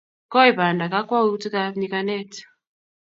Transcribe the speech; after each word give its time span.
Koi 0.33 0.49
banda, 0.57 0.85
kakwautikab 0.93 1.73
nyikanatet 1.77 2.31